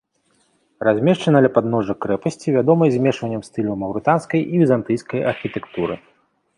Размешчана 0.87 1.41
ля 1.47 1.51
падножжа 1.57 1.95
крэпасці, 2.07 2.55
вядомай 2.57 2.89
змешваннем 2.97 3.45
стыляў 3.51 3.75
маўрытанскай 3.85 4.41
і 4.53 4.67
візантыйскай 4.67 5.19
архітэктуры. 5.35 5.95